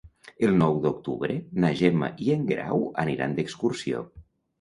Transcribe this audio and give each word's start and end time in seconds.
El 0.45 0.53
nou 0.59 0.77
d'octubre 0.85 1.35
na 1.65 1.69
Gemma 1.81 2.09
i 2.29 2.31
en 2.37 2.47
Guerau 2.53 2.81
aniran 3.05 3.37
d'excursió. 3.41 4.03